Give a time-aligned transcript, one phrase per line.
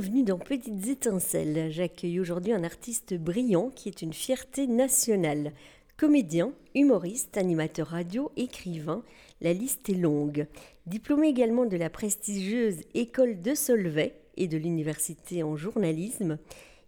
[0.00, 1.72] Bienvenue dans Petites Étincelles.
[1.72, 5.50] J'accueille aujourd'hui un artiste brillant qui est une fierté nationale.
[5.96, 9.02] Comédien, humoriste, animateur radio, écrivain,
[9.40, 10.46] la liste est longue.
[10.86, 16.38] Diplômé également de la prestigieuse École de Solvay et de l'université en journalisme,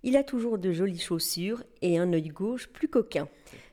[0.04, 3.28] il a toujours de jolies chaussures et un œil gauche plus coquin.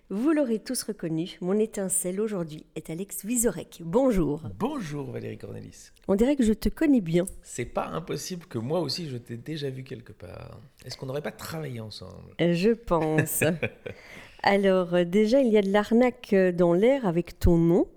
[0.09, 3.81] Vous l'aurez tous reconnu, mon étincelle aujourd'hui est Alex Vizorek.
[3.83, 4.41] Bonjour.
[4.57, 5.91] Bonjour Valérie Cornelis.
[6.07, 7.25] On dirait que je te connais bien.
[7.43, 10.61] C'est pas impossible que moi aussi je t'ai déjà vu quelque part.
[10.85, 12.33] Est-ce qu'on n'aurait pas travaillé ensemble?
[12.39, 13.43] Je pense.
[14.43, 17.89] Alors euh, déjà, il y a de l'arnaque euh, dans l'air avec ton nom.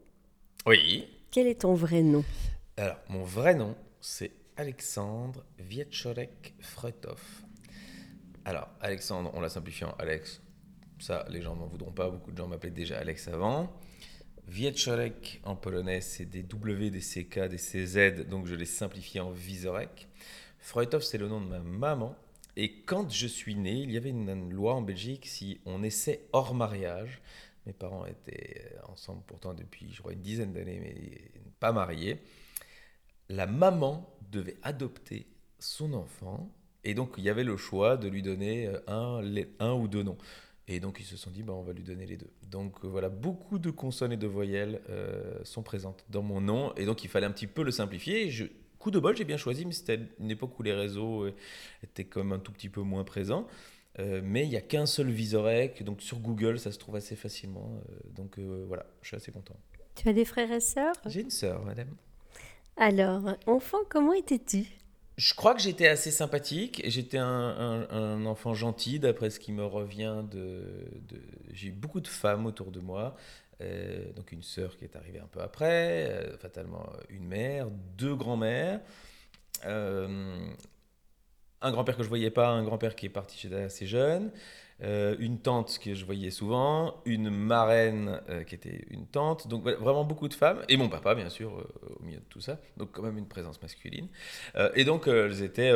[0.66, 1.06] Oui.
[1.30, 2.24] Quel est ton vrai nom?
[2.76, 7.22] Alors, mon vrai nom, c'est Alexandre Vietchorek Freutov.
[8.44, 10.42] Alors, Alexandre, on l'a simplifié en Alex
[11.00, 12.10] ça, les gens n'en voudront pas.
[12.10, 13.72] Beaucoup de gens m'appelaient déjà Alex avant.
[14.48, 19.30] Wieczorek en polonais, c'est des W, des CK, des CZ, donc je l'ai simplifié en
[19.30, 20.08] Vizorek.
[20.58, 22.16] Freutov, c'est le nom de ma maman.
[22.56, 26.26] Et quand je suis né, il y avait une, loi en Belgique, si on naissait
[26.32, 27.20] hors mariage,
[27.64, 32.18] mes parents étaient ensemble pourtant depuis, je crois, une dizaine d'années, mais pas mariés,
[33.28, 35.26] la maman devait adopter
[35.58, 36.50] son enfant.
[36.82, 39.20] Et donc, il y avait le choix de lui donner un,
[39.60, 40.18] un ou deux noms.
[40.70, 42.30] Et donc ils se sont dit, bah, on va lui donner les deux.
[42.48, 46.72] Donc euh, voilà, beaucoup de consonnes et de voyelles euh, sont présentes dans mon nom.
[46.76, 48.30] Et donc il fallait un petit peu le simplifier.
[48.30, 48.44] je,
[48.78, 51.34] coup de bol, j'ai bien choisi, mais c'était une époque où les réseaux euh,
[51.82, 53.48] étaient comme un tout petit peu moins présents.
[53.98, 57.82] mais il n'y a qu'un seul Visorec, donc sur Google, ça se trouve assez facilement.
[58.14, 59.56] donc voilà, je suis assez content.
[59.96, 60.94] Tu as des frères et sœurs?
[61.04, 61.94] J'ai une sœur, madame.
[62.76, 64.79] Alors, enfant, comment étais-tu?
[65.20, 66.80] Je crois que j'étais assez sympathique.
[66.86, 70.22] J'étais un, enfant gentil, d'après ce qui me revient.
[71.52, 73.16] J'ai eu beaucoup de femmes autour de moi.
[73.60, 78.14] Euh, donc une sœur qui est arrivée un peu après, euh, fatalement une mère, deux
[78.14, 78.80] grands-mères,
[79.66, 80.48] euh,
[81.60, 84.32] un grand-père que je voyais pas, un grand-père qui est parti assez jeune,
[84.82, 89.64] euh, une tante que je voyais souvent, une marraine euh, qui était une tante, donc
[89.64, 92.58] vraiment beaucoup de femmes, et mon papa bien sûr euh, au milieu de tout ça,
[92.78, 94.08] donc quand même une présence masculine.
[94.74, 95.72] et donc elles étaient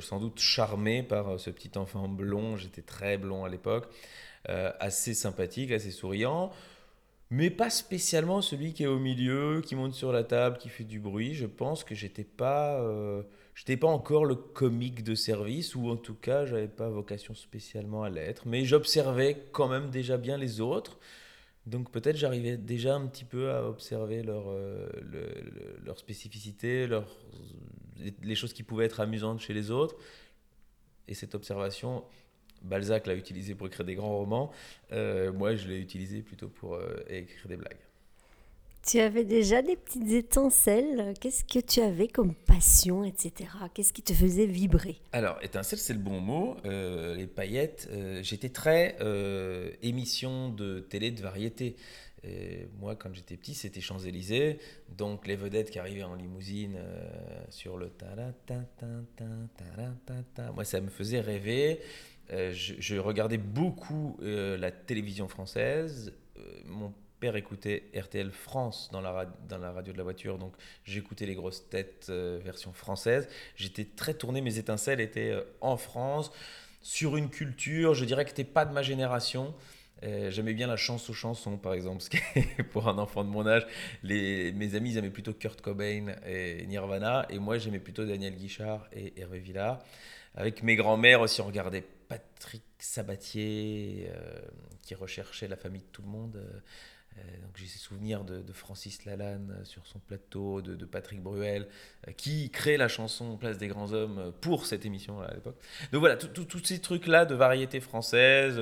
[0.00, 3.88] sans doute charmées par ce petit enfant blond, j'étais très blond à l'époque,
[4.46, 6.52] assez sympathique, assez souriant.
[7.32, 10.82] Mais pas spécialement celui qui est au milieu, qui monte sur la table, qui fait
[10.82, 11.34] du bruit.
[11.34, 12.80] Je pense que j'étais pas
[13.62, 18.02] n'étais pas encore le comique de service, ou en tout cas, j'avais pas vocation spécialement
[18.02, 20.98] à l'être, mais j'observais quand même déjà bien les autres.
[21.66, 24.88] Donc peut-être j'arrivais déjà un petit peu à observer leur, euh,
[25.84, 27.06] leur spécificité, leur,
[28.22, 29.96] les choses qui pouvaient être amusantes chez les autres.
[31.06, 32.04] Et cette observation,
[32.62, 34.52] Balzac l'a utilisée pour écrire des grands romans.
[34.92, 37.89] Euh, moi, je l'ai utilisée plutôt pour euh, écrire des blagues.
[38.86, 41.12] Tu avais déjà des petites étincelles.
[41.20, 43.50] Qu'est-ce que tu avais comme passion, etc.
[43.74, 45.02] Qu'est-ce qui te faisait vibrer?
[45.12, 46.56] Alors, étincelle, c'est le bon mot.
[46.64, 51.76] Euh, les paillettes, euh, j'étais très euh, émission de télé de variété.
[52.78, 54.58] moi, quand j'étais petit, c'était Champs-Élysées.
[54.96, 56.78] Donc, les vedettes qui arrivaient en limousine
[57.50, 61.80] sur le ta ta Moi, ça me faisait rêver.
[62.30, 66.14] Je, je, regardais beaucoup la télévision française.
[66.64, 70.54] mon père écoutait RTL France dans la, radio de la voiture, donc
[70.84, 73.28] j'écoutais les grosses têtes euh, version française.
[73.56, 76.32] J'étais très tourné, mes étincelles étaient euh, en France,
[76.80, 79.54] sur une culture, je dirais que n'était pas de ma génération.
[80.02, 83.22] Euh, j'aimais bien la chance aux chansons, par exemple, ce qui est pour un enfant
[83.22, 83.66] de mon âge.
[84.02, 88.88] Mes amis, ils aimaient plutôt Kurt Cobain et Nirvana, et moi, j'aimais plutôt Daniel Guichard
[88.94, 89.78] et Hervé Villard.
[90.34, 94.10] Avec mes grands-mères aussi, on regardait Patrick Sabatier,
[94.80, 96.40] qui recherchait la famille de tout le monde.
[97.18, 101.66] Euh, donc j'ai ces souvenirs de, Francis Lalanne euh, sur son plateau, de, Patrick Bruel,
[102.06, 105.56] euh, qui crée la chanson Place des grands hommes pour cette émission à l'époque.
[105.92, 108.56] Donc voilà, tous ces trucs-là de variété française,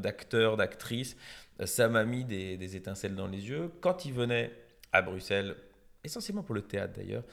[0.00, 1.16] d'acteurs, d'actrices,
[1.64, 3.70] ça m'a mis des, étincelles dans les yeux.
[3.80, 4.50] Quand il venait
[4.92, 5.56] à Bruxelles,
[6.04, 7.24] essentiellement pour le théâtre d'ailleurs,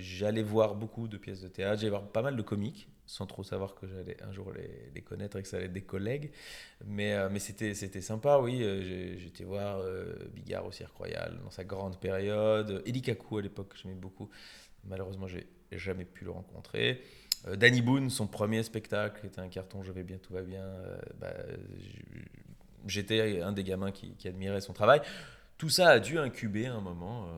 [0.00, 3.42] j'allais voir beaucoup de pièces de théâtre, j'allais voir pas mal de comiques sans trop
[3.42, 6.30] savoir que j'allais un jour les, connaître et que ça allait être des collègues.
[6.84, 8.62] Mais, euh, mais c'était, c'était sympa, oui.
[8.62, 12.82] Euh, j'étais voir euh, Bigard au Cirque Royal dans sa grande période.
[12.84, 14.28] Eddie Kaku à l'époque, j'aimais beaucoup.
[14.84, 17.02] Malheureusement, j'ai jamais pu le rencontrer.
[17.56, 20.66] Danny Boone, son premier spectacle, était un carton, je vais bien, tout va bien.
[21.18, 21.32] Bah,
[22.86, 25.00] j'étais un des gamins qui, qui, admirait son travail.
[25.56, 27.28] Tout ça a dû incuber un moment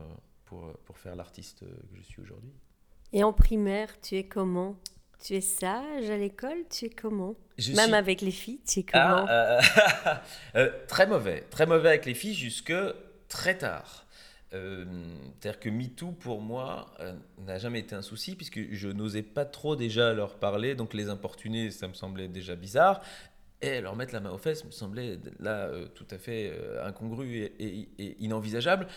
[0.51, 2.51] pour, pour faire l'artiste que je suis aujourd'hui.
[3.13, 4.75] Et en primaire, tu es comment?
[5.23, 6.65] Tu es sage à l'école?
[6.69, 7.35] Tu es comment?
[7.77, 9.25] Même avec les filles, tu es comment?
[9.29, 9.61] Ah, euh,
[10.55, 11.45] euh, Très mauvais.
[11.49, 12.73] Très mauvais avec les filles jusque
[13.29, 14.05] très tard.
[14.53, 14.83] Euh,
[15.39, 19.45] C'est-à-dire que MeToo, pour moi, euh, n'a jamais été un souci, puisque je n'osais pas
[19.45, 22.99] trop déjà leur parler, donc les importuner, ça me semblait déjà bizarre.
[23.61, 26.83] Et leur mettre la main aux fesses me semblait là euh, tout à fait euh,
[26.85, 28.87] incongru et, et- et inenvisageable.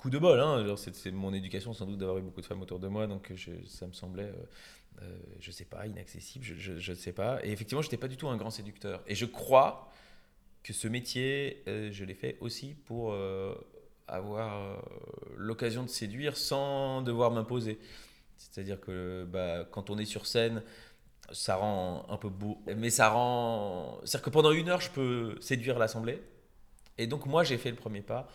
[0.00, 2.78] Coup de bol, hein, c'est mon éducation sans doute d'avoir eu beaucoup de femmes autour
[2.78, 3.30] de moi, donc
[3.66, 7.38] ça me semblait, euh, euh, je sais pas, inaccessible, je ne sais pas.
[7.44, 9.02] Et effectivement, je n'étais pas du tout un grand séducteur.
[9.06, 9.92] Et je crois
[10.62, 13.54] que ce métier, euh, je l'ai fait aussi pour euh,
[14.08, 14.76] avoir euh,
[15.36, 17.78] l'occasion de séduire sans devoir m'imposer.
[18.38, 20.62] C'est-à-dire que bah, quand on est sur scène,
[21.30, 24.00] ça rend un peu beau, mais ça rend...
[24.04, 26.22] C'est-à-dire que pendant une heure, je peux séduire l'assemblée.
[26.96, 28.30] Et donc moi, j'ai fait le premier pas.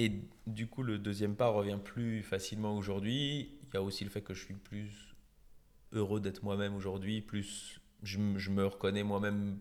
[0.00, 0.12] Et
[0.46, 3.50] du coup, le deuxième pas revient plus facilement aujourd'hui.
[3.64, 5.14] Il y a aussi le fait que je suis plus
[5.92, 9.58] heureux d'être moi-même aujourd'hui, plus je, je me reconnais moi-même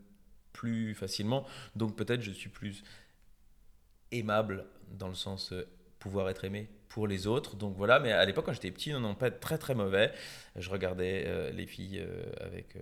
[0.53, 1.45] plus facilement.
[1.75, 2.85] Donc peut-être je suis plus
[4.13, 4.65] aimable
[4.97, 5.67] dans le sens euh,
[5.99, 7.57] pouvoir être aimé pour les autres.
[7.57, 10.13] Donc voilà, mais à l'époque quand j'étais petit, non, non, pas très très mauvais.
[10.55, 12.77] Je regardais euh, les filles euh, avec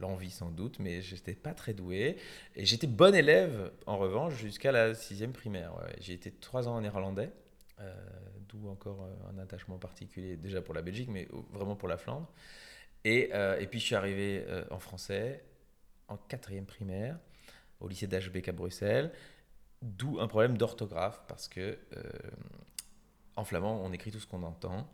[0.00, 2.16] l'envie sans doute, mais j'étais pas très doué.
[2.54, 5.72] Et j'étais bon élève en revanche jusqu'à la sixième primaire.
[6.00, 7.30] J'ai été trois ans en néerlandais.
[7.80, 7.94] euh,
[8.48, 12.30] D'où encore euh, un attachement particulier déjà pour la Belgique, mais vraiment pour la Flandre.
[13.04, 15.44] Et, euh, puis je suis arrivé euh, en français
[16.08, 17.18] en quatrième primaire
[17.80, 19.12] au lycée d'Ashbeck à Bruxelles,
[19.82, 21.60] d'où un problème d'orthographe parce que
[21.96, 22.02] euh,
[23.34, 24.88] en flamand on écrit tout ce qu'on entend.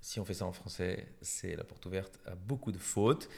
[0.00, 3.28] Si on fait ça en français, c'est la porte ouverte à beaucoup de fautes.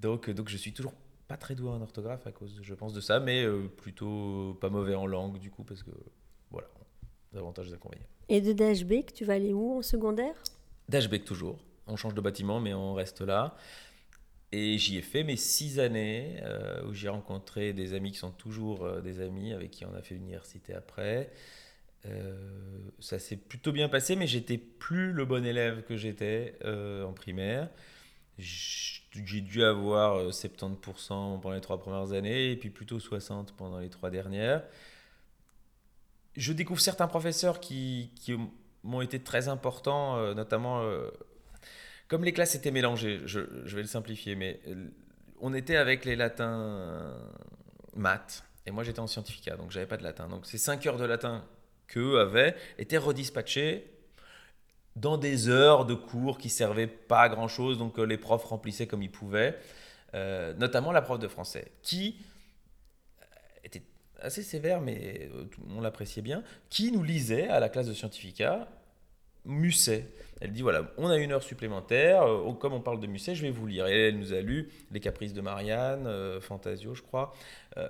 [0.00, 0.92] Donc, euh, donc je suis toujours
[1.26, 4.70] pas très doué en orthographe à cause, je pense, de ça, mais euh, plutôt pas
[4.70, 5.90] mauvais en langue du coup parce que
[6.50, 6.68] voilà,
[7.36, 8.06] avantages et inconvénients.
[8.28, 10.34] Et de Dashbeck, tu vas aller où en secondaire?
[10.88, 11.58] Dashbeck toujours.
[11.86, 13.56] On change de bâtiment, mais on reste là.
[14.52, 18.30] Et j'y ai fait mes six années, euh, où j'ai rencontré des amis qui sont
[18.30, 21.30] toujours euh, des amis, avec qui on a fait l'université après.
[22.06, 22.34] Euh,
[23.00, 27.12] ça s'est plutôt bien passé, mais j'étais plus le bon élève que j'étais euh, en
[27.12, 27.68] primaire.
[28.38, 33.78] J'ai dû avoir euh, 70% pendant les trois premières années, et puis plutôt 60% pendant
[33.78, 34.62] les trois dernières.
[36.36, 38.36] Je découvre certains professeurs qui, qui
[38.84, 41.10] m'ont été très importants, euh, notamment euh,
[42.08, 44.88] comme les classes étaient mélangées, je, je vais le simplifier, mais euh,
[45.40, 47.18] on était avec les latins euh,
[47.94, 50.26] maths, et moi j'étais en scientificat, donc j'avais pas de latin.
[50.26, 51.44] Donc ces 5 heures de latin
[51.86, 53.84] qu'eux avaient étaient redispatchées
[54.96, 58.44] dans des heures de cours qui servaient pas à grand chose, donc euh, les profs
[58.44, 59.56] remplissaient comme ils pouvaient,
[60.14, 62.16] Euh, notamment la prof de français, qui
[63.62, 63.82] était
[64.22, 65.44] assez sévère, mais euh,
[65.76, 68.68] on l'appréciait bien, qui nous lisait à la classe de scientificat
[69.44, 70.06] Musset.
[70.40, 73.42] Elle dit voilà, on a une heure supplémentaire, euh, comme on parle de Musset, je
[73.42, 73.86] vais vous lire.
[73.86, 77.34] Et elle nous a lu Les Caprices de Marianne, euh, Fantasio, je crois.
[77.76, 77.86] Euh,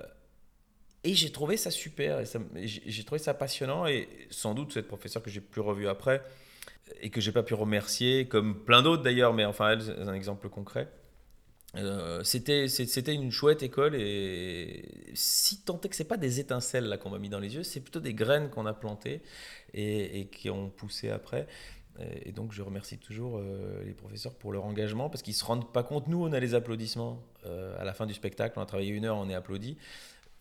[1.05, 2.19] et j'ai trouvé ça super,
[2.55, 6.21] j'ai trouvé ça passionnant, et sans doute cette professeure que j'ai plus revue après,
[7.01, 10.13] et que j'ai pas pu remercier, comme plein d'autres d'ailleurs, mais enfin elle, c'est un
[10.13, 10.89] exemple concret.
[11.75, 16.85] Euh, c'était c'était une chouette école et si tant est que c'est pas des étincelles
[16.85, 19.21] là qu'on m'a mis dans les yeux, c'est plutôt des graines qu'on a plantées
[19.75, 21.47] et, qui ont poussé après.
[22.23, 25.71] Et donc je remercie toujours euh, les professeurs pour leur engagement parce qu'ils se rendent
[25.71, 26.07] pas compte.
[26.07, 29.05] Nous on a les applaudissements euh, à la fin du spectacle, on a travaillé une
[29.05, 29.77] heure, on est applaudi.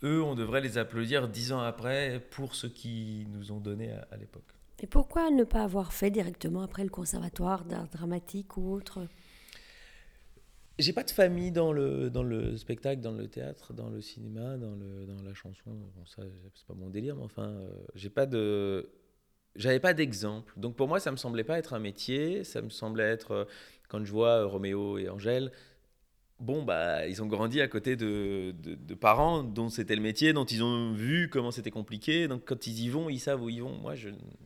[0.05, 4.17] Eux on devrait les applaudir dix ans après pour ce qu'ils nous ont donné à
[4.17, 4.58] l'époque.
[4.81, 9.09] Et pourquoi ne pas avoir fait directement après le conservatoire d'art dramatique ou autre?
[10.79, 14.57] J'ai pas de famille dans le, dans le spectacle, dans le théâtre, dans le cinéma,
[14.57, 15.71] dans, le, dans la chanson.
[15.97, 16.23] Bon, ça,
[16.55, 18.89] c'est pas mon délire, mais enfin, euh, j'ai pas de.
[19.57, 20.53] J'avais pas d'exemple.
[20.57, 22.45] Donc pour moi, ça me semblait pas être un métier.
[22.45, 23.33] Ça me semblait être.
[23.33, 23.45] euh,
[23.89, 25.51] Quand je vois euh, Roméo et Angèle,
[26.41, 30.45] bon, bah, ils ont grandi à côté de, de, parents dont c'était le métier, dont
[30.45, 32.29] ils ont vu comment c'était compliqué.
[32.29, 33.77] Donc quand ils y vont, ils savent où ils vont.
[33.77, 33.95] Moi,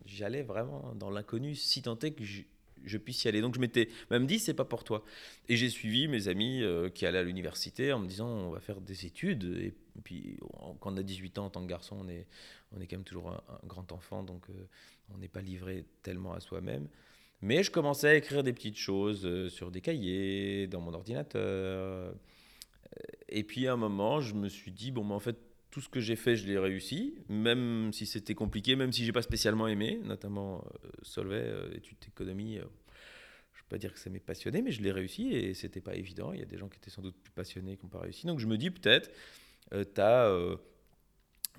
[0.07, 3.41] j'allais vraiment dans l'inconnu, si tant est que je, puisse y aller.
[3.41, 5.05] Donc je m'étais même dit, c'est pas pour toi.
[5.49, 8.61] Et j'ai suivi mes amis euh, qui allaient à l'université en me disant on va
[8.61, 9.45] faire des études.
[9.61, 10.39] Et puis
[10.81, 12.27] quand on a 18 ans en tant que garçon, on est,
[12.77, 14.67] on est quand même toujours un, un grand enfant, donc euh,
[15.15, 16.89] on n'est pas livré tellement à soi-même.
[17.43, 21.43] Mais je commençais à écrire des petites choses euh, sur des cahiers, dans mon ordinateur.
[21.43, 22.13] Euh,
[23.29, 25.37] Et puis à un moment, je me suis dit, bon, mais en fait,
[25.71, 29.13] tout ce que j'ai fait, je l'ai réussi, même si c'était compliqué, même si j'ai
[29.13, 32.59] pas spécialement aimé, notamment euh, Solvay, euh, études d'économie.
[32.59, 32.65] euh,
[33.55, 35.95] je peux pas dire que ça m'est passionné, mais je l'ai réussi et c'était pas
[35.95, 36.35] évident.
[36.35, 38.27] Il y a des gens qui étaient sans doute plus passionnés qui n'ont pas réussi.
[38.27, 39.11] Donc je me dis peut-être,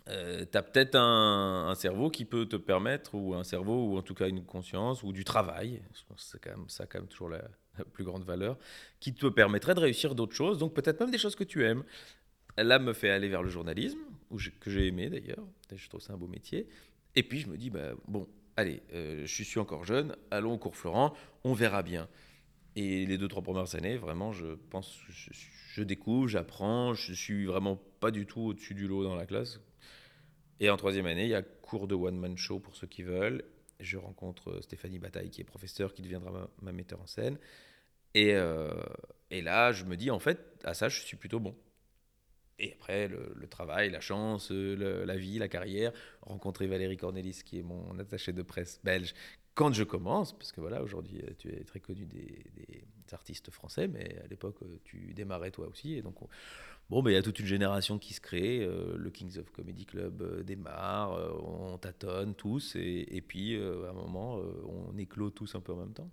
[0.10, 4.02] euh, tu as, peut-être un, cerveau qui peut te permettre, ou un cerveau, ou en
[4.02, 5.82] tout cas une conscience, ou du travail,
[6.18, 7.42] c'est quand même, ça quand même toujours la,
[7.94, 8.58] plus grande valeur,
[9.00, 11.84] qui te permettrait de réussir d'autres choses, donc peut-être même des choses que tu aimes.
[12.58, 14.00] Là, me fait aller vers le journalisme,
[14.60, 16.68] que j'ai aimé d'ailleurs, je trouve ça un beau métier.
[17.16, 20.76] Et puis je me dis, bah, bon, allez, je suis encore jeune, allons au cours
[20.76, 22.08] Florent, on verra bien.
[22.76, 27.80] Et les deux, trois premières années, vraiment, je pense, je découvre, j'apprends, je suis vraiment
[28.00, 29.60] pas du tout au-dessus du lot dans la classe.
[30.60, 33.44] Et en troisième année, il y a cours de one-man show pour ceux qui veulent.
[33.80, 37.38] Je rencontre Stéphanie Bataille, qui est professeure, qui deviendra ma, metteur en scène.
[38.14, 38.72] Et, euh,
[39.32, 41.56] et, là, je me dis, en fait, à ça, je suis plutôt bon.
[42.60, 45.92] Et après, le, travail, la chance, la vie, la carrière,
[46.22, 49.14] rencontrer Valérie Cornelis, qui est mon attaché de presse belge,
[49.56, 52.44] quand je commence, parce que voilà, aujourd'hui, euh, tu es très connu des,
[53.12, 55.94] artistes français, mais à l'époque, euh, tu démarrais toi aussi.
[55.94, 56.16] Et donc,
[56.94, 58.60] bon, ben, il y a toute une génération qui se crée.
[58.62, 64.40] Euh, le Kings of Comedy Club démarre, on tâtonne tous, et, puis à un moment,
[64.68, 66.10] on éclot tous un peu en même temps.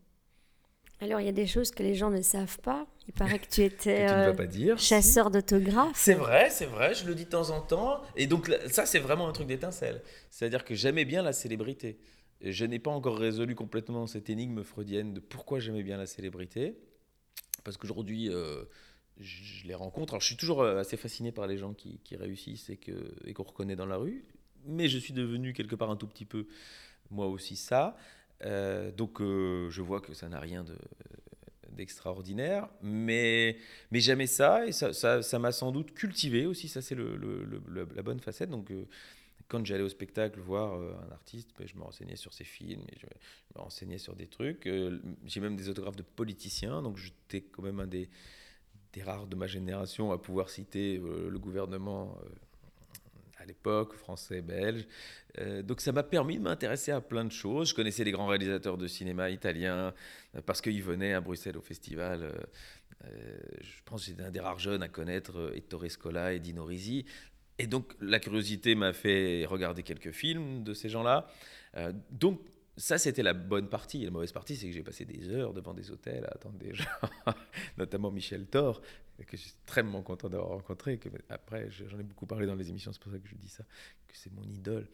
[1.02, 2.86] Alors, il y a des choses que les gens ne savent pas.
[3.08, 5.92] Il paraît que tu étais pas dire, chasseur d'autographes.
[5.94, 8.02] C'est vrai, c'est vrai, je le dis de temps en temps.
[8.16, 10.02] Et donc, ça, c'est vraiment un truc d'étincelle.
[10.28, 11.98] C'est-à-dire que j'aimais bien la célébrité
[12.40, 16.78] je n'ai pas encore résolu complètement cette énigme freudienne de pourquoi j'aimais bien la célébrité.
[17.64, 18.64] Parce qu'aujourd'hui, euh,
[19.20, 20.14] je, les rencontre.
[20.14, 22.78] Alors, je suis toujours euh, assez fasciné par les gens qui, réussissent et,
[23.32, 24.24] qu'on reconnaît dans la rue.
[24.66, 26.46] Mais je suis devenu quelque part un tout petit peu,
[27.10, 27.96] moi aussi, ça.
[28.44, 30.76] Euh, donc, je vois que ça n'a rien de,
[31.70, 33.56] d'extraordinaire, mais,
[33.90, 38.50] mais jamais ça, et ça, m'a sans doute cultivé aussi, ça c'est la bonne facette.
[38.50, 38.70] Donc,
[39.50, 42.82] quand j'allais au spectacle voir euh, un artiste, ben, je me renseignais sur ses films,
[42.92, 43.06] et je,
[43.56, 44.66] me renseignais sur des trucs.
[44.66, 48.08] Euh, j'ai même des autographes de politiciens, donc j'étais quand même un des,
[48.92, 52.18] des, rares de ma génération à pouvoir citer euh, le gouvernement
[53.38, 54.86] à l'époque, français, belge.
[55.64, 57.70] donc ça m'a permis de m'intéresser à plein de choses.
[57.70, 59.94] Je connaissais les grands réalisateurs de cinéma italiens
[60.44, 62.30] parce qu'ils venaient à Bruxelles au festival.
[63.02, 67.06] je pense que j'étais un des rares jeunes à connaître Ettore Scola et Dino Risi.
[67.60, 71.26] Et donc la curiosité m'a fait regarder quelques films de ces gens-là.
[71.76, 72.40] Euh, donc
[72.80, 74.04] ça, c'était la bonne partie.
[74.04, 76.74] La mauvaise partie, c'est que j'ai passé des heures devant des hôtels à attendre des
[76.74, 76.84] gens,
[77.78, 78.80] notamment Michel Thor,
[79.26, 80.98] que je suis extrêmement content d'avoir rencontré.
[80.98, 83.48] Que, après, j'en ai beaucoup parlé dans les émissions, c'est pour ça que je dis
[83.48, 83.64] ça,
[84.08, 84.88] que c'est mon idole.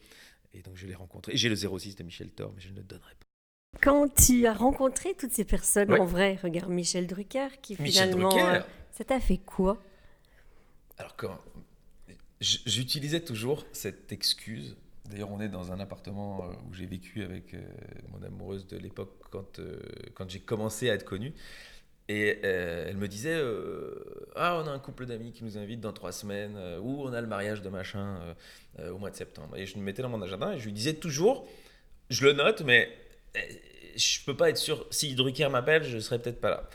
[0.53, 1.35] Et donc je l'ai rencontré.
[1.35, 3.79] J'ai le 06 de Michel Thor, mais je ne le donnerai pas.
[3.81, 8.29] Quand tu as rencontré toutes ces personnes en vrai, regarde Michel Drucker, qui finalement.
[8.29, 8.57] Michel Drucker.
[8.57, 9.81] Euh, ça t'a fait quoi?
[10.97, 11.39] Alors, quand,
[12.39, 14.75] J'utilisais toujours cette excuse.
[15.09, 17.61] D'ailleurs, on est dans un appartement euh, où j'ai vécu avec euh,
[18.11, 19.79] mon amoureuse de l'époque quand, euh,
[20.15, 21.33] quand j'ai commencé à être connu.
[22.09, 23.37] Et elle me disait
[24.37, 27.19] Ah, on a un couple d'amis qui nous invite dans trois semaines, ou on a
[27.19, 28.17] le mariage de machin
[28.79, 29.57] au mois de septembre.
[29.57, 31.45] Et je me mettais dans mon agenda et je lui disais toujours
[32.09, 32.87] Je le note, mais
[33.97, 34.87] je peux pas être sûr.
[34.89, 36.69] Si Drucker m'appelle, je serai peut-être pas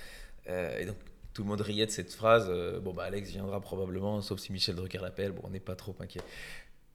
[0.47, 0.79] là.
[0.79, 0.97] et donc,
[1.33, 2.53] tout le monde riait de cette phrase.
[2.83, 5.33] Bon, bah, Alex viendra probablement, sauf si Michel Drucker l'appelle.
[5.33, 6.21] Bon, on n'est pas trop inquiet.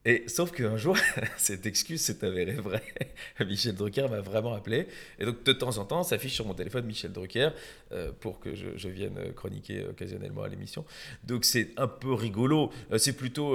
[0.07, 0.97] Et sauf qu'un jour,
[1.37, 2.81] cette excuse s'est avérée vraie.
[3.45, 4.87] Michel Drucker m'a vraiment appelé.
[5.19, 7.49] Et donc, de temps en temps, s'affiche sur mon téléphone Michel Drucker
[7.91, 10.85] euh, pour que je, vienne chroniquer occasionnellement à l'émission.
[11.25, 12.71] Donc, c'est un peu rigolo.
[12.93, 13.53] Euh, c'est plutôt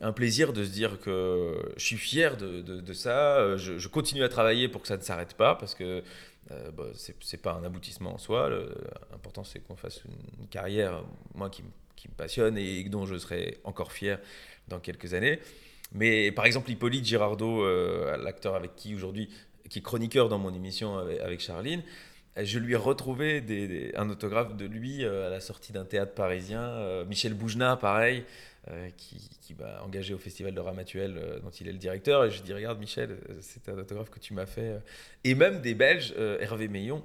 [0.00, 3.56] un plaisir de se dire que je suis fier de, ça.
[3.56, 6.02] Je, continue à travailler pour que ça ne s'arrête pas parce que
[6.50, 6.86] euh, bah,
[7.20, 8.50] c'est pas un aboutissement en soi.
[9.12, 11.04] L'important, c'est qu'on fasse une, carrière,
[11.36, 14.18] moi, qui, me passionne et dont je serai encore fier
[14.66, 15.38] dans quelques années.
[15.94, 19.28] Mais par exemple, Hippolyte Girardot, euh, l'acteur avec qui aujourd'hui,
[19.68, 21.82] qui est chroniqueur dans mon émission avec, Charline,
[22.40, 27.04] je lui ai retrouvé un autographe de lui euh, à la sortie d'un théâtre parisien.
[27.04, 28.24] Michel Boujna, pareil.
[28.70, 32.24] Euh, qui, qui m'a engagé au Festival de Ramatuel, euh, dont il est le directeur.
[32.24, 34.78] Et je dis Regarde, Michel, euh, c'est un autographe que tu m'as fait.
[35.24, 37.02] Et même des Belges, Hervé Meillon,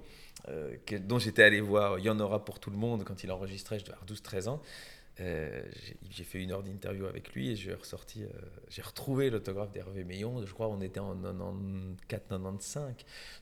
[1.08, 3.80] dont j'étais allé voir Il y en aura pour tout le monde quand il enregistrait,
[3.80, 4.62] je devais avoir 12-13 ans.
[5.20, 8.24] J'ai fait une heure d'interview avec lui et j'ai ressorti,
[8.70, 10.46] j'ai retrouvé l'autographe d'Hervé Meillon.
[10.46, 11.16] Je crois on était en
[12.10, 12.94] 94-95.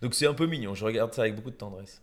[0.01, 0.73] Donc c'est un peu mignon.
[0.73, 2.01] Je regarde ça avec beaucoup de tendresse.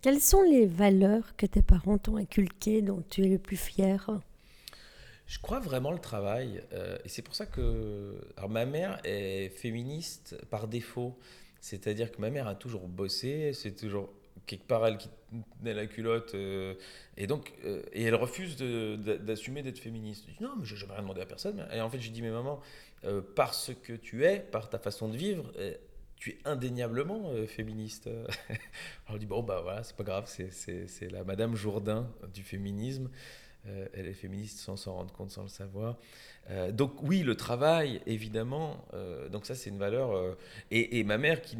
[0.00, 4.08] Quelles sont les valeurs que tes parents t'ont inculquées, dont tu es le plus fier?
[5.26, 6.62] Je crois vraiment le travail.
[6.72, 8.14] Euh, et c'est pour ça que.
[8.36, 11.18] Alors, ma mère est féministe par défaut.
[11.60, 13.52] C'est-à-dire que ma mère a toujours bossé.
[13.54, 14.10] C'est toujours
[14.48, 15.08] quelque part elle qui
[15.60, 16.34] tenait la culotte.
[16.34, 16.74] Euh,
[17.16, 17.52] et donc.
[17.64, 20.24] Euh, et elle refuse d'assumer d'être féministe.
[20.28, 21.66] Je dis non, mais je n'ai jamais rien demandé à personne.
[21.72, 22.60] Et en fait, j'ai dit, mais maman,
[23.36, 25.52] parce que tu es, par ta façon de vivre,
[26.16, 28.08] tu es indéniablement féministe.
[28.08, 33.08] Alors elle dit, bon, bah voilà, c'est pas grave, c'est la Madame Jourdain du féminisme.
[33.66, 35.96] Euh, elle est féministe sans s'en rendre compte, sans le savoir.
[36.50, 40.36] Euh, donc oui, le travail, évidemment, euh, donc ça c'est une valeur.
[40.70, 41.56] Et, ma mère, qui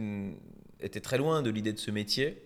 [0.80, 2.42] était très loin de l'idée de ce métier,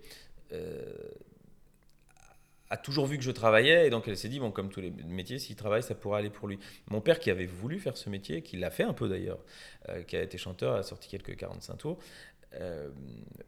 [2.72, 4.90] a toujours vu que je travaillais et donc elle s'est dit bon comme tous les
[4.90, 8.08] métiers s'il travaille ça pourrait aller pour lui mon père qui avait voulu faire ce
[8.08, 9.40] métier qui l'a fait un peu d'ailleurs
[9.90, 11.98] euh, qui a été chanteur a sorti quelques 45 tours
[12.54, 12.88] euh,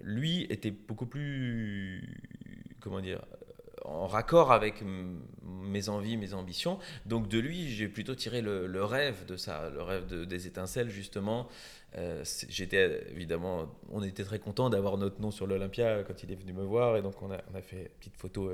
[0.03, 2.23] lui était beaucoup plus
[2.81, 3.25] comment dire
[3.85, 4.83] en raccord avec
[5.43, 6.79] mes envies, mes ambitions.
[7.07, 11.49] Donc de lui, j'ai plutôt tiré le, rêve de ça, le rêve des étincelles justement.
[11.97, 16.35] Euh, j'étais évidemment, on était très content d'avoir notre nom sur l'Olympia quand il est
[16.35, 18.51] venu me voir et donc on a, on a fait une petite photo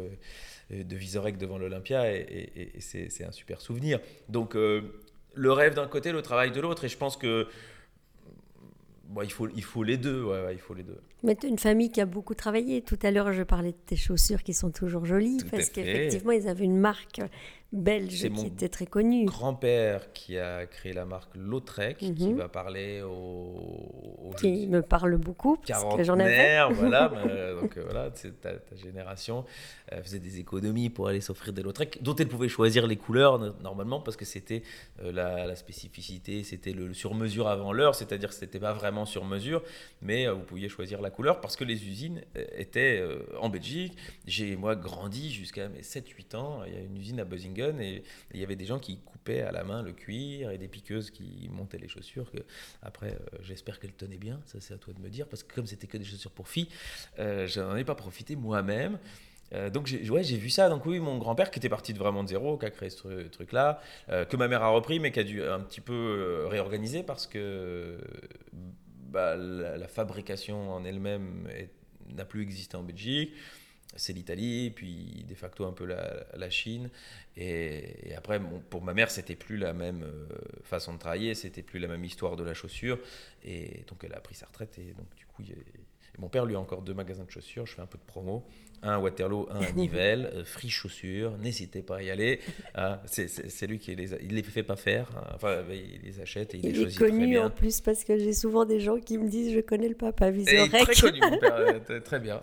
[0.71, 3.99] de Visorek devant l'Olympia et, c'est un super souvenir.
[4.29, 4.83] Donc euh,
[5.35, 7.49] le rêve d'un côté, le travail de l'autre et je pense que
[9.05, 10.23] bon, il, faut, il faut les deux.
[10.25, 11.01] Ouais, il faut les deux.
[11.23, 12.83] Mais une famille qui a beaucoup travaillé.
[12.83, 16.49] Tout à l'heure, je parlais de tes chaussures qui sont toujours jolies parce qu'effectivement, ils
[16.49, 17.21] avaient une marque
[17.73, 19.27] belge qui était très connu.
[19.27, 22.37] grand-père qui a créé la marque Lautrec, qui mhm.
[22.37, 24.33] va parler aux...
[24.39, 26.59] qui me parle beaucoup, parce que j'en avais.
[26.73, 29.45] voilà, euh, donc euh, voilà, ta, ta, génération
[29.93, 33.39] euh, faisait des économies pour aller s'offrir des Lautrec, dont elle pouvait choisir les couleurs
[33.63, 34.63] normalement, parce que c'était
[35.01, 39.63] la, spécificité, c'était le, sur-mesure avant l'heure, c'est-à-dire que c'était pas vraiment sur-mesure,
[40.03, 42.23] mais vous pouviez choisir la couleur, parce que les usines
[42.57, 43.05] étaient
[43.41, 43.97] en Belgique.
[44.27, 48.03] J'ai, moi, grandi jusqu'à mes 7-8 ans, il y a une usine à Buzzingen et
[48.33, 51.11] il y avait des gens qui coupaient à la main le cuir et des piqueuses
[51.11, 52.31] qui montaient les chaussures.
[52.31, 52.39] Que,
[52.83, 55.55] après, euh, j'espère qu'elles tenaient bien, ça c'est à toi de me dire, parce que
[55.55, 56.69] comme c'était que des chaussures pour filles,
[57.19, 58.99] euh, je n'en ai pas profité moi-même.
[59.53, 60.69] Euh, donc j'ai vu ça.
[60.69, 63.29] Donc oui, mon grand-père qui était parti de vraiment de zéro, qui a créé ce
[63.29, 67.27] truc-là, que ma mère a repris, mais qui a dû un petit peu réorganiser parce
[67.27, 67.99] que
[68.53, 71.49] bah, la, fabrication en elle-même
[72.15, 73.33] n'a plus existé en Belgique
[73.97, 76.91] c'est l'Italie, puis de facto un peu la, Chine.
[77.37, 80.27] Et, après, pour ma mère, c'était plus la même euh,
[80.63, 82.99] façon de travailler, c'était plus la même histoire de la chaussure.
[83.45, 84.79] Et donc, elle a pris sa retraite.
[84.79, 85.43] Et donc, du coup,
[86.21, 87.67] mon père, lui, a encore deux magasins de chaussures.
[87.67, 88.45] Je fais un peu de promo
[88.83, 92.41] un à Waterloo, un à Nivelles, euh, free chaussures, n'hésitez pas à y aller.
[92.75, 95.33] Ah, c'est lui qui les, il les fait pas faire, hein.
[95.35, 97.17] enfin il les achète et il, les choisit très bien.
[97.17, 99.61] Il est connu en plus parce que j'ai souvent des gens qui me disent je
[99.61, 100.71] connais le papa Visorek.
[100.71, 101.55] Très connu, mon père,
[101.91, 102.41] euh, très bien.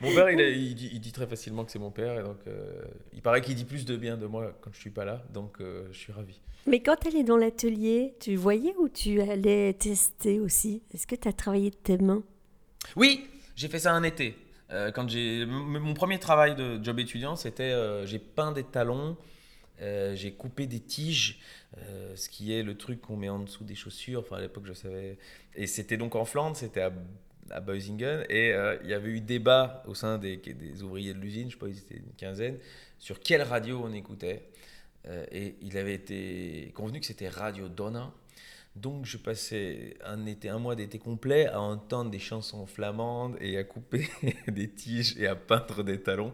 [0.00, 3.22] mon père, il, il, dit, très facilement que c'est mon père et donc euh, il
[3.22, 5.96] paraît qu'il dit plus de bien de moi quand je suis pas là, donc je
[5.96, 6.40] suis ravi.
[6.66, 10.82] Mais quand elle est dans l'atelier, tu voyais où tu allais tester aussi?
[10.94, 12.22] Est-ce que tu as travaillé de tes mains?
[12.96, 14.36] Oui, j'ai fait ça un été.
[14.70, 19.16] Euh, quand j'ai mon premier travail de job étudiant, c'était euh, j'ai peint des talons,
[19.82, 21.40] euh, j'ai coupé des tiges,
[22.14, 24.20] ce qui est le truc qu'on met en dessous des chaussures.
[24.20, 25.18] Enfin à l'époque je savais.
[25.54, 26.92] Et c'était donc en Flandre, c'était à,
[27.50, 28.50] à Boisingen, et
[28.82, 31.68] il y avait eu débat au sein des, des ouvriers de l'usine, je sais pas,
[31.68, 32.58] ils étaient une quinzaine,
[32.98, 34.48] sur quelle radio on écoutait.
[35.32, 38.12] et il avait été convenu que c'était Radio Donna
[38.76, 43.56] donc je passais un été, un mois d'été complet à entendre des chansons flamandes et
[43.56, 44.08] à couper
[44.48, 46.32] des tiges et à peindre des talons.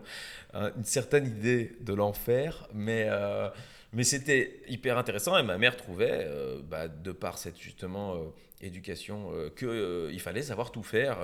[0.54, 3.50] Euh, une certaine idée de l'enfer, mais, euh,
[3.92, 8.16] mais c'était hyper intéressant et ma mère trouvait, euh, bah, de par cette justement
[8.62, 11.18] éducation, qu'il fallait savoir tout faire.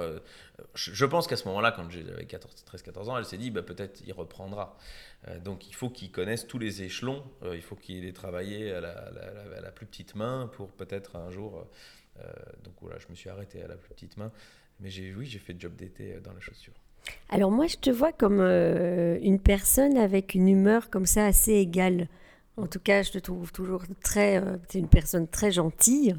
[0.74, 4.12] Je, pense qu'à ce moment-là, quand j'avais 13-14 ans, elle s'est dit bah, peut-être il
[4.12, 4.76] reprendra.
[5.28, 8.72] Euh, donc il faut qu'ils connaissent tous les échelons, euh, il faut qu'il ait travaillé
[8.72, 11.66] à la, plus petite main pour peut-être un jour...
[12.18, 12.22] Euh,
[12.64, 14.32] donc voilà, je me suis arrêté à la plus petite main.
[14.80, 16.72] Mais oui, j'ai fait job d'été dans la chaussure.
[17.28, 22.08] Alors moi, je te vois comme une personne avec une humeur comme ça assez égale.
[22.56, 24.42] En tout cas, je te trouve toujours très...
[24.68, 26.16] tu es une personne très gentille.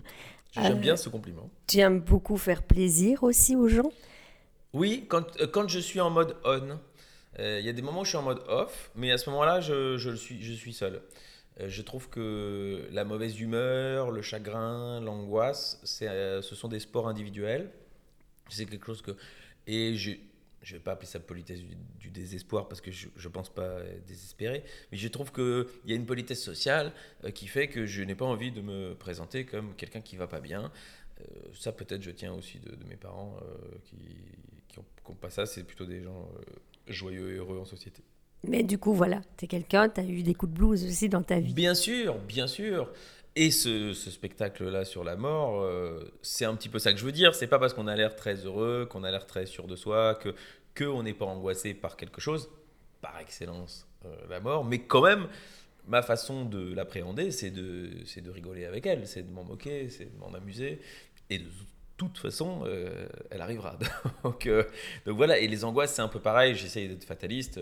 [0.52, 1.50] J'aime bien ce compliment.
[1.65, 3.91] Tu aimes beaucoup faire plaisir aussi aux gens?
[4.74, 6.76] Oui, quand, quand je suis en mode on, euh,
[7.39, 9.62] il y a des moments où je suis en mode off, mais à ce moment-là,
[9.62, 11.02] je, je, suis, je suis seul.
[11.60, 17.08] Euh, je trouve que la mauvaise humeur, le chagrin, l'angoisse, euh, ce sont des sports
[17.08, 17.71] individuels.
[18.50, 19.12] C'est quelque chose que.
[19.65, 21.62] Et je ne vais pas appeler ça politesse
[22.00, 25.95] du, désespoir parce que je ne pense pas désespérer, mais je trouve qu'il y a
[25.95, 26.93] une politesse sociale
[27.36, 30.39] qui fait que je n'ai pas envie de me présenter comme quelqu'un qui va pas
[30.39, 30.71] bien.
[31.54, 33.38] ça, peut-être, je tiens aussi de, mes parents
[33.84, 33.97] qui
[34.78, 36.28] n'ont pas ça, c'est plutôt des gens
[36.88, 38.04] joyeux et heureux en société.
[38.47, 41.10] Mais du coup, voilà, tu es quelqu'un, tu as eu des coups de blues aussi
[41.10, 41.54] dans ta vie.
[41.54, 42.91] Bien sûr, bien sûr.
[43.36, 47.12] Et ce, spectacle-là sur la mort, euh, c'est un petit peu ça que je veux
[47.12, 47.36] dire.
[47.36, 50.15] C'est pas parce qu'on a l'air très heureux, qu'on a l'air très sûr de soi,
[50.15, 50.34] que
[50.78, 52.50] qu'on n'est pas angoissé par quelque chose,
[53.02, 55.28] par excellence euh, la mort, mais quand même,
[55.88, 57.89] ma façon de l'appréhender, c'est de,
[58.21, 60.80] de rigoler avec elle, c'est de m'en moquer, c'est de m'en amuser,
[61.30, 61.45] et de
[61.98, 63.78] toute façon, euh, elle arrivera.
[64.24, 64.64] donc, euh,
[65.06, 67.60] donc, voilà, et les angoisses, c'est un peu pareil, j'essaye d'être fataliste.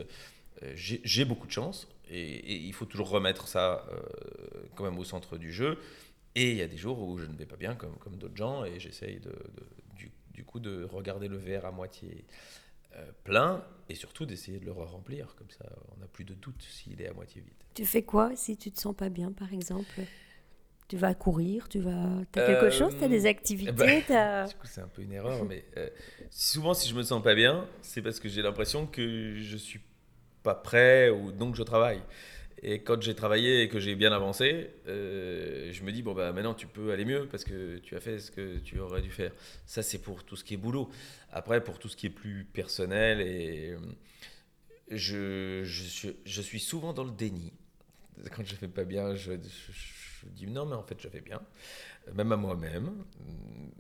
[0.63, 3.85] Euh, j'ai beaucoup de chance, et, il faut toujours remettre ça
[4.75, 5.79] quand même au centre du jeu.
[6.35, 8.35] Et il y a des jours où je ne vais pas bien, comme, comme d'autres
[8.35, 9.21] gens, et j'essaye
[10.33, 12.25] du, coup de regarder le verre à moitié
[13.25, 15.35] plein et surtout d'essayer de le remplir.
[15.35, 17.53] Comme ça, on n'a plus de doute s'il est à moitié vide.
[17.73, 20.01] Tu fais quoi si tu te sens pas bien, par exemple?
[20.87, 22.21] Tu vas courir, tu vas.
[22.31, 25.63] T'as quelque chose, t'as des activités, bah, Du coup, c'est un peu une erreur, mais
[26.29, 29.81] souvent, si je me sens pas bien, c'est parce que j'ai l'impression que je suis
[30.43, 32.01] pas prêt ou donc je travaille.
[32.61, 36.31] Et quand j'ai travaillé et que j'ai bien avancé, euh, je me dis, bon, bah,
[36.31, 39.11] maintenant tu peux aller mieux parce que tu as fait ce que tu aurais dû
[39.11, 39.31] faire.
[39.65, 40.89] Ça, c'est pour tout ce qui est boulot.
[41.31, 43.79] Après, pour tout ce qui est plus personnel, et euh,
[44.89, 47.51] je, je, je suis souvent dans le déni.
[48.35, 51.41] Quand je fais pas bien, je, je, dis non, mais en fait, je fais bien,
[52.13, 52.91] même à moi-même.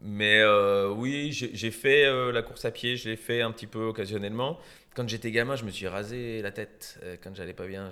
[0.01, 3.83] Mais euh, oui, j'ai fait la course à pied, je l'ai fait un petit peu
[3.85, 4.59] occasionnellement.
[4.95, 6.99] Quand j'étais gamin, je me suis rasé la tête.
[7.03, 7.89] Euh, quand j'allais pas bien,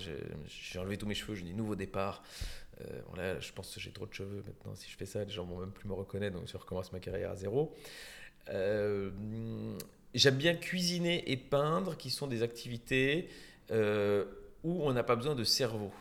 [0.48, 1.36] j'ai enlevé tous mes cheveux.
[1.36, 2.24] J'ai dit nouveau départ.
[2.80, 4.74] Euh, je pense que j'ai trop de cheveux maintenant.
[4.76, 6.38] Si je fais ça, les gens vont même plus me reconnaître.
[6.38, 7.76] Donc je recommence ma carrière à zéro.
[8.50, 9.12] Euh,
[10.14, 13.28] j'aime bien cuisiner et peindre, qui sont des activités
[13.70, 15.92] où on n'a pas besoin de cerveau.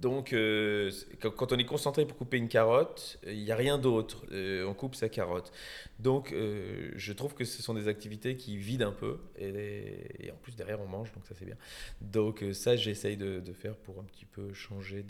[0.00, 4.24] Donc, euh, quand on est concentré pour couper une carotte, il n'y a rien d'autre.
[4.30, 5.50] Euh, on coupe sa carotte.
[5.98, 9.18] Donc, euh, je trouve que ce sont des activités qui vident un peu.
[9.40, 11.56] Et, en plus, derrière, on mange, donc ça, c'est bien.
[12.00, 15.04] Donc, ça, j'essaye de, faire pour un petit peu changer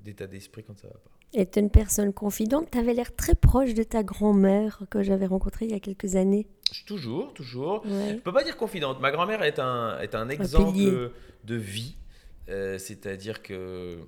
[0.00, 1.10] d'état d'esprit quand ça va pas.
[1.34, 2.70] Et tu es une personne confidente.
[2.72, 6.16] Tu avais l'air très proche de ta grand-mère que j'avais rencontrée il y a quelques
[6.16, 6.48] années.
[6.86, 7.82] Toujours, toujours.
[7.84, 9.00] Je ne peux pas dire confidente.
[9.00, 11.12] Ma grand-mère est un, est un exemple
[11.44, 11.96] de vie
[12.48, 13.98] euh, c'est-à-dire que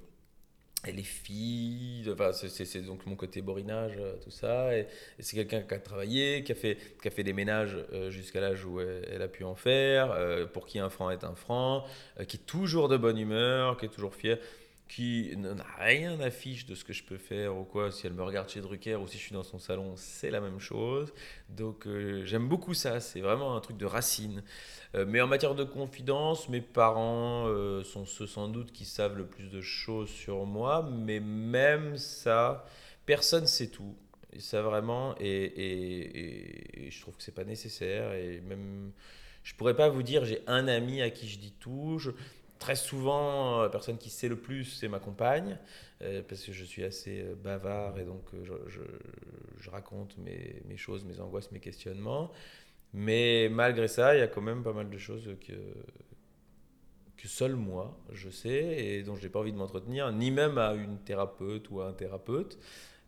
[0.87, 4.77] elle est fille, enfin, c'est donc mon côté borinage, euh, tout ça.
[4.77, 4.87] Et,
[5.19, 8.43] c'est quelqu'un qui a travaillé, qui a fait, qui a fait des ménages euh, jusqu'à
[8.43, 10.15] l'âge où elle, a pu en faire,
[10.53, 11.85] pour qui un franc est un franc,
[12.29, 14.39] qui est toujours de bonne humeur, qui est toujours fier
[14.89, 17.91] qui n'a rien affiche de ce que je peux faire ou quoi.
[17.91, 20.41] Si elle me regarde chez Drucker ou si je suis dans son salon, c'est la
[20.41, 21.13] même chose.
[21.49, 24.43] Donc euh, j'aime beaucoup ça, c'est vraiment un truc de racine.
[24.95, 29.17] Euh, mais en matière de confidence, mes parents euh, sont ceux sans doute qui savent
[29.17, 32.67] le plus de choses sur moi, mais même ça,
[33.07, 33.97] personne sait tout.
[34.39, 38.13] Ça vraiment, et, et je trouve que c'est pas nécessaire.
[38.15, 38.91] Et même,
[39.45, 42.01] je pourrais pas vous dire, j'ai un ami à qui je dis tout.
[42.59, 45.59] Très souvent, la personne qui sait le plus, c'est ma compagne,
[46.03, 51.05] euh, parce que je suis assez euh, bavard et donc euh, je, raconte mes, choses,
[51.05, 52.31] mes angoisses, mes questionnements.
[52.93, 55.53] Mais malgré ça, il y a quand même pas mal de choses que,
[57.17, 60.59] que seul moi, je sais et dont je n'ai pas envie de m'entretenir, ni même
[60.59, 62.59] à une thérapeute ou à un thérapeute.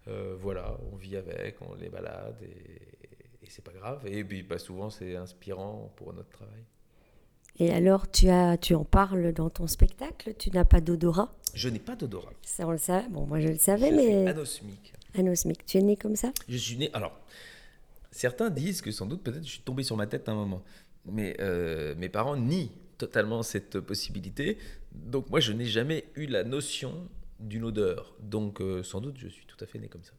[0.06, 2.96] voilà, on vit avec, on les balade et,
[3.46, 4.06] et c'est pas grave.
[4.06, 6.64] Et puis, pas souvent, c'est inspirant pour notre travail.
[7.58, 11.34] Et alors, tu, as, tu en parles dans ton spectacle, tu n'as pas d'odorat?
[11.54, 12.32] Je n'ai pas d'odorat.
[12.42, 13.08] Ça, on le savait.
[13.08, 14.20] Bon, moi, je le savais, je mais.
[14.20, 14.92] Suis anosmique.
[15.16, 15.64] Anosmique.
[15.64, 16.32] Tu es né comme ça?
[16.48, 16.90] Je suis né.
[16.92, 17.18] Alors,
[18.10, 20.62] certains disent que sans doute, peut-être, je suis tombé sur ma tête à un moment.
[21.06, 24.58] Mais euh, mes parents nient totalement cette possibilité.
[24.92, 27.08] Donc, moi, je n'ai jamais eu la notion
[27.40, 28.16] d'une odeur.
[28.20, 30.12] Donc, euh, sans doute, je suis tout à fait né comme ça.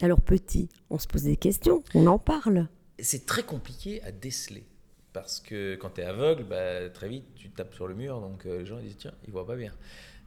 [0.00, 2.68] Alors, petit, on se pose des questions, on en parle.
[3.00, 4.64] C'est très compliqué à déceler.
[5.14, 8.46] Parce que quand tu es aveugle, bah, très vite, tu tapes sur le mur, donc
[8.46, 9.72] euh, les gens disent tiens, ils voient pas bien.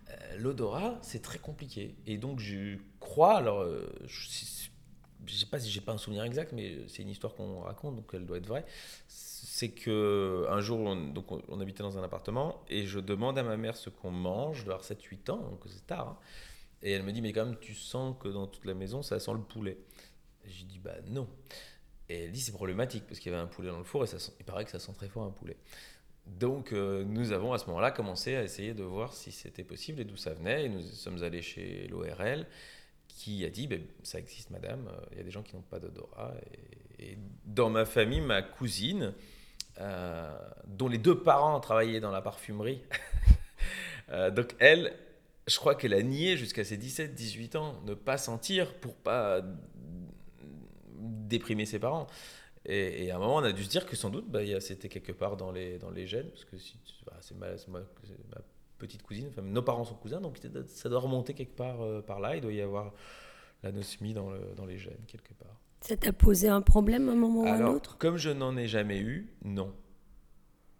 [0.09, 1.93] Euh, l'odorat, c'est très compliqué.
[2.07, 6.53] Et donc je crois, alors euh, je, sais pas si j'ai pas un souvenir exact,
[6.53, 8.65] mais c'est une histoire qu'on raconte, donc elle doit être vraie.
[9.09, 13.43] C'est que un jour, on, donc on, habitait dans un appartement et je demande à
[13.43, 16.07] ma mère ce qu'on mange, je avoir 7-8 ans, donc c'est tard.
[16.07, 16.17] Hein.
[16.81, 19.19] et elle me dit mais quand même, tu sens que dans toute la maison, ça
[19.19, 19.77] sent le poulet.
[20.45, 21.27] J'ai dit bah non.
[22.09, 24.07] Et elle dit c'est problématique parce qu'il y avait un poulet dans le four et
[24.07, 25.57] ça il paraît que ça sent très fort un poulet.
[26.25, 30.01] Donc euh, nous avons à ce moment-là commencé à essayer de voir si c'était possible
[30.01, 30.65] et d'où ça venait.
[30.65, 32.45] Et nous sommes allés chez l'ORL
[33.07, 35.61] qui a dit ben, ça existe madame, euh, il y a des gens qui n'ont
[35.61, 36.33] pas d'odorat.
[36.99, 39.13] Et, dans ma famille, ma cousine,
[39.79, 42.81] euh, dont les deux parents travaillaient dans la parfumerie,
[44.35, 44.93] donc elle,
[45.45, 49.41] je crois qu'elle a nié jusqu'à ses 17-18 ans ne pas sentir pour pas
[50.97, 52.07] déprimer ses parents.
[52.65, 55.13] Et, à un moment, on a dû se dire que sans doute, bah, c'était quelque
[55.13, 57.79] part dans les, dans les gènes, parce que si, bah, c'est ma, ma,
[58.77, 62.19] petite cousine, enfin, nos parents sont cousins, donc ça doit remonter quelque part euh, par
[62.19, 62.35] là.
[62.35, 62.93] Il doit y avoir
[63.63, 65.55] l'anosmie dans, le, dans les gènes, quelque part.
[65.81, 67.97] Ça t'a posé un problème à un moment ou à un autre?
[67.97, 69.73] Comme je n'en ai jamais eu, non.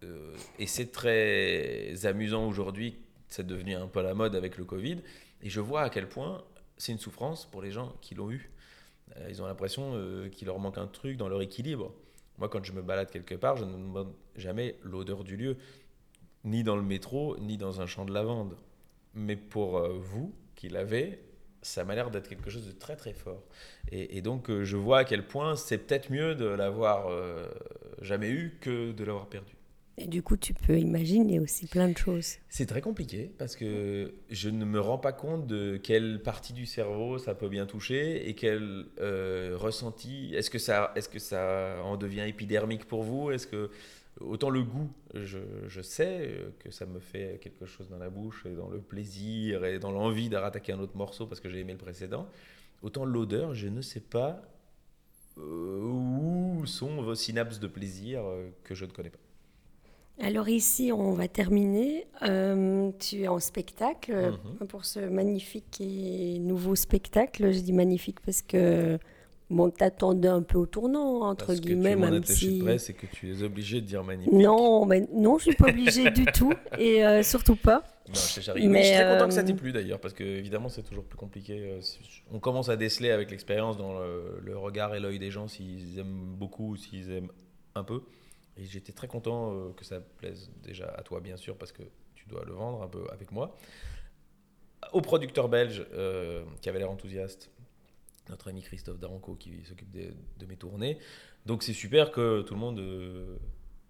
[0.04, 4.98] Euh, et c'est très amusant aujourd'hui, c'est devenu un peu la mode avec le Covid,
[5.42, 6.44] et je vois à quel point
[6.76, 8.50] c'est une souffrance pour les gens qui l'ont eu.
[9.16, 11.92] Euh, ils ont l'impression euh, qu'il leur manque un truc dans leur équilibre.
[12.38, 15.56] Moi, quand je me balade quelque part, je ne demande jamais l'odeur du lieu,
[16.44, 18.56] ni dans le métro, ni dans un champ de lavande.
[19.14, 21.20] Mais pour euh, vous qui l'avez,
[21.62, 23.42] ça m'a l'air d'être quelque chose de très très fort.
[23.90, 27.10] Et, donc je vois à quel point c'est peut-être mieux de l'avoir
[28.00, 29.57] jamais eu que de l'avoir perdu.
[30.00, 32.36] Et du coup, tu peux imaginer aussi plein de choses.
[32.48, 36.66] C'est très compliqué parce que je ne me rends pas compte de quelle partie du
[36.66, 40.34] cerveau ça peut bien toucher et quel euh, ressenti.
[40.34, 43.32] Est-ce que, ça, est que ça en devient épidermique pour vous?
[43.32, 43.70] Est-ce que
[44.20, 48.46] autant le goût, je, je, sais que ça me fait quelque chose dans la bouche
[48.46, 51.60] et dans le plaisir et dans l'envie de rattaquer un autre morceau parce que j'ai
[51.60, 52.28] aimé le précédent,
[52.82, 54.42] autant l'odeur, je ne sais pas
[55.38, 59.18] euh, où sont vos synapses de plaisir euh, que je ne connais pas.
[60.20, 62.06] Alors ici, on va terminer.
[62.22, 64.66] Euh, tu es en spectacle mhm.
[64.66, 67.52] pour ce magnifique et nouveau spectacle.
[67.52, 68.98] Je dis magnifique parce que
[69.48, 72.58] bon, t'attendais un peu au tournant entre parce guillemets, que tu même si.
[72.58, 74.32] Presse c'est que tu es obligé de dire magnifique.
[74.32, 77.84] Non, mais non, je suis pas obligée du tout et euh, surtout pas.
[78.08, 80.24] Non, je, mais, je suis très content que ça t'ait euh, plu d'ailleurs parce que
[80.24, 81.78] évidemment c'est toujours plus compliqué.
[82.32, 85.98] On commence à déceler avec l'expérience dans le, le regard et l'œil des gens s'ils
[85.98, 87.30] aiment beaucoup ou s'ils aiment
[87.76, 88.02] un peu.
[88.58, 91.82] Et j'étais très content euh, que ça plaise déjà à toi, bien sûr, parce que
[92.14, 93.56] tu dois le vendre un peu avec moi.
[94.92, 97.50] Au producteur belge euh, qui avait l'air enthousiaste,
[98.28, 100.98] notre ami Christophe Daranco qui s'occupe de, mes tournées.
[101.46, 103.36] Donc c'est super que tout le monde euh,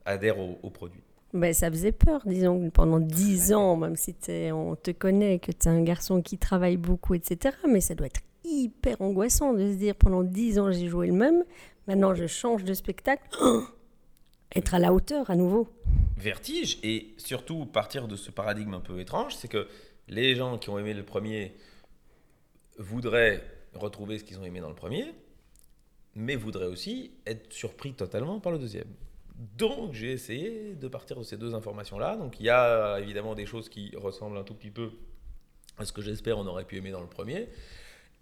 [0.04, 1.02] adhère au, produit.
[1.32, 4.14] Ben, ça faisait peur, disons, pendant dix ans, même si
[4.52, 7.54] on te connaît, que tu es un garçon qui travaille beaucoup, etc.
[7.68, 11.12] Mais ça doit être hyper angoissant de se dire pendant dix ans j'ai joué le
[11.12, 11.44] même,
[11.86, 13.28] maintenant je change de spectacle.
[14.54, 15.68] être à la hauteur à nouveau.
[16.16, 19.68] Vertige et surtout partir de ce paradigme un peu étrange, c'est que
[20.08, 21.54] les gens qui ont aimé le premier
[22.78, 23.42] voudraient
[23.74, 25.12] retrouver ce qu'ils ont aimé dans le premier,
[26.14, 28.88] mais voudraient aussi être surpris totalement par le deuxième.
[29.56, 32.16] Donc j'ai essayé de partir de ces deux informations-là.
[32.16, 34.90] Donc il y a évidemment des choses qui ressemblent un tout petit peu
[35.76, 37.48] à ce que j'espère on aurait pu aimer dans le premier.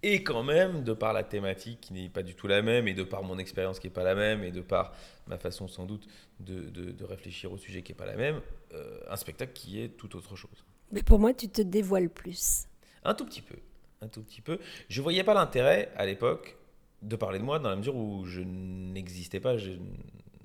[0.09, 2.95] Et quand même, de par la thématique qui n'est pas du tout la même, et
[2.95, 4.93] de par mon expérience qui n'est pas la même, et de par
[5.27, 6.07] ma façon sans doute
[6.39, 8.41] de, de, réfléchir au sujet qui n'est pas la même,
[8.73, 10.65] euh, un spectacle qui est tout autre chose.
[10.93, 12.69] Mais pour moi, tu te dévoiles plus.
[13.03, 13.57] Un tout petit peu.
[14.01, 14.61] Un tout petit peu.
[14.89, 16.57] Je voyais pas l'intérêt à l'époque
[17.03, 19.73] de parler de moi dans la mesure où je n'existais pas, je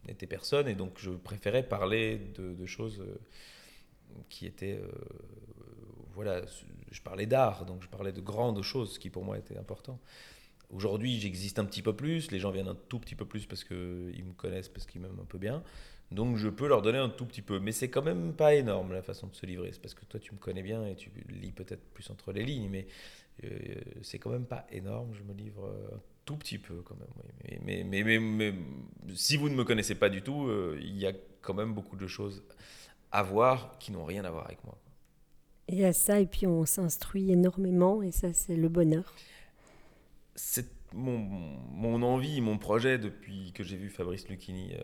[0.07, 3.19] n'étais personne, et donc je préférais parler de, de choses euh,
[4.27, 4.89] qui étaient euh,
[6.15, 6.41] voilà,
[6.91, 9.99] je parlais d'art, donc je parlais de grandes choses, qui pour moi était important.
[10.69, 13.63] Aujourd'hui, j'existe un petit peu plus, les gens viennent un tout petit peu plus parce
[13.63, 15.63] qu'ils me connaissent, parce qu'ils m'aiment un peu bien.
[16.11, 17.59] Donc je peux leur donner un tout petit peu.
[17.59, 19.71] Mais c'est quand même pas énorme la façon de se livrer.
[19.71, 22.43] C'est parce que toi, tu me connais bien et tu lis peut-être plus entre les
[22.43, 22.87] lignes, mais
[23.43, 23.49] euh,
[24.01, 25.13] c'est quand même pas énorme.
[25.13, 27.61] Je me livre un tout petit peu quand même.
[27.63, 28.53] Mais, mais, mais, mais,
[29.15, 31.95] si vous ne me connaissez pas du tout, euh, il y a quand même beaucoup
[31.95, 32.43] de choses
[33.11, 34.77] à voir qui n'ont rien à voir avec moi.
[35.67, 39.13] Et à ça, et puis on s'instruit énormément, et ça, c'est le bonheur.
[40.35, 44.83] C'est mon, envie, mon projet depuis que j'ai vu Fabrice Lucchini euh,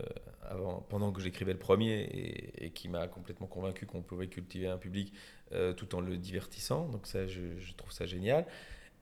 [0.50, 4.78] avant, pendant que j'écrivais le premier, et, qui m'a complètement convaincu qu'on pouvait cultiver un
[4.78, 5.13] public
[5.54, 6.88] euh, tout en le divertissant.
[6.88, 8.46] Donc ça, je, trouve ça génial.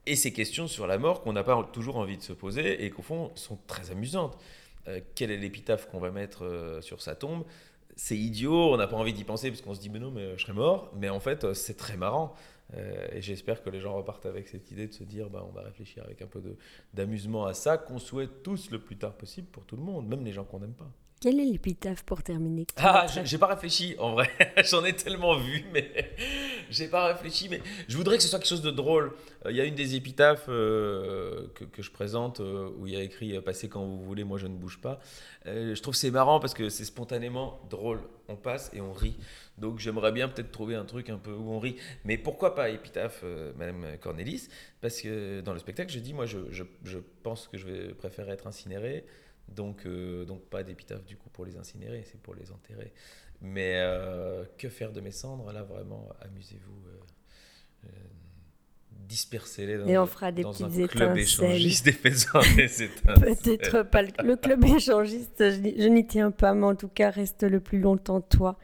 [0.08, 2.90] Et ces questions sur la mort qu'on n'a pas toujours envie de se poser, et
[2.90, 4.38] qu'au fond sont très amusantes.
[4.88, 7.46] Euh, quelle est l'épitaphe qu'on va mettre sur sa tombe?
[7.96, 10.38] C'est idiot, on n'a pas envie d'y penser parce qu'on se dit mais non mais
[10.38, 12.34] je serais mort, mais en fait c'est très marrant.
[12.74, 15.52] Euh, et j'espère que les gens repartent avec cette idée de se dire bah, on
[15.52, 16.42] va réfléchir avec un peu
[16.94, 20.24] d'amusement à ça, qu'on souhaite tous le plus tard possible pour tout le monde, même
[20.24, 20.92] les gens qu'on n'aime pas.
[21.22, 22.68] Quelle est l'épitaphe pour terminer?
[22.78, 24.30] Ah, j'ai pas réfléchi en vrai.
[24.70, 26.14] J'en ai tellement vu, mais
[26.70, 27.50] j'ai pas réfléchi.
[27.50, 29.14] Mais je voudrais que ce soit quelque chose de drôle.
[29.46, 33.02] Euh, il y a une des épitaphes euh, que, je présente où il y a
[33.02, 35.00] écrit Passez quand vous voulez, moi je ne bouge pas.
[35.46, 38.02] je trouve c'est marrant parce que c'est spontanément drôle.
[38.28, 39.16] On passe et on rit.
[39.58, 41.78] Donc j'aimerais bien peut-être trouver un truc un peu où on rit.
[42.04, 43.24] Mais pourquoi pas épitaphe,
[43.58, 44.50] Madame Cornelis?
[44.82, 48.32] Parce que dans le spectacle, je dis moi je, je pense que je vais préférer
[48.32, 49.06] être incinéré.
[49.50, 52.94] Donc, euh, donc pas d'épitaphe du coup pour les incinérer, c'est pour les enterrer.
[53.42, 55.52] Mais euh, que faire de mes cendres?
[55.52, 56.82] Là, vraiment, amusez-vous.
[57.86, 57.90] Euh,
[58.92, 64.64] dispersez-les dans, Et on fera des dans un club échangiste des Peut-être pas le, club
[64.76, 68.58] échangiste, je, n'y tiens pas, mais en tout cas, reste le plus longtemps toi,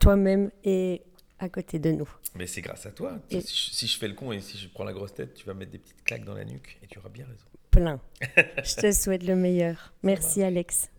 [0.00, 1.02] toi-même et
[1.38, 2.08] à côté de nous.
[2.34, 3.18] Mais c'est grâce à toi.
[3.28, 5.72] Si, je, fais le con et si je prends la grosse tête, tu vas mettre
[5.72, 7.44] des petites claques dans la nuque et tu auras bien raison
[7.76, 9.92] Je te souhaite le meilleur.
[10.02, 10.90] Merci Alex.